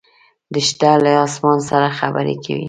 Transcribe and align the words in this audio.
دښته 0.53 0.91
له 1.03 1.11
اسمان 1.25 1.59
سره 1.69 1.87
خبرې 1.99 2.35
کوي. 2.43 2.59